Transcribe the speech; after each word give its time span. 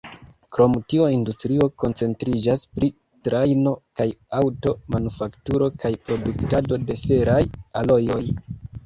Krom 0.55 0.75
tio, 0.91 1.07
industrio 1.15 1.65
koncentriĝas 1.83 2.63
pri 2.77 2.89
trajno- 3.27 3.73
kaj 4.01 4.07
aŭto-manufakturo 4.39 5.69
kaj 5.85 5.93
produktado 6.09 6.81
de 6.89 6.99
feraj 7.03 7.37
alojoj. 7.85 8.23